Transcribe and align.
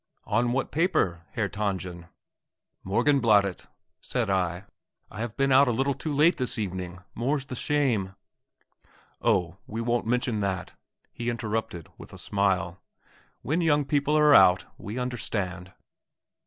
"On 0.25 0.51
what 0.51 0.71
paper, 0.71 1.27
Herr 1.33 1.47
Tangen?" 1.47 2.07
"Morgenbladet!" 2.83 3.67
said 3.99 4.31
I. 4.31 4.63
"I 5.11 5.19
have 5.19 5.37
been 5.37 5.51
out 5.51 5.67
a 5.67 5.71
little 5.71 5.93
too 5.93 6.11
late 6.11 6.37
this 6.37 6.57
evening, 6.57 7.03
more's 7.13 7.45
the 7.45 7.55
shame!" 7.55 8.15
"Oh, 9.21 9.57
we 9.67 9.79
won't 9.79 10.07
mention 10.07 10.39
that," 10.39 10.73
he 11.13 11.29
interrupted, 11.29 11.87
with 11.99 12.13
a 12.13 12.17
smile; 12.17 12.81
"when 13.43 13.61
young 13.61 13.85
people 13.85 14.17
are 14.17 14.33
out... 14.33 14.65
we 14.75 14.97
understand!" 14.97 15.71